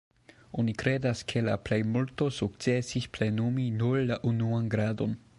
[0.61, 5.15] Oni kredas, ke la plejmulto sukcesis plenumi nur la "unuan gradon".